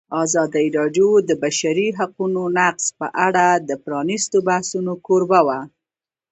ازادي 0.23 0.65
راډیو 0.77 1.09
د 1.21 1.23
د 1.29 1.31
بشري 1.43 1.87
حقونو 1.99 2.41
نقض 2.57 2.85
په 2.99 3.07
اړه 3.27 3.47
د 3.69 3.71
پرانیستو 3.83 4.37
بحثونو 4.47 4.93
کوربه 5.05 5.39
وه. 5.47 5.59